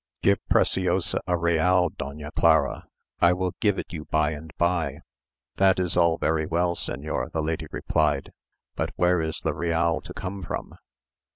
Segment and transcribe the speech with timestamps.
[0.23, 2.87] Give Preciosa a real, Doña Clara;
[3.19, 5.01] I will give it you by and by."
[5.57, 8.31] "That is all very well, señor," the lady replied;
[8.75, 10.73] "but where is the real to come from?